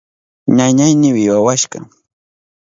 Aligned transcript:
Ñañayni 0.57 1.09
wiwawashka. 1.15 1.79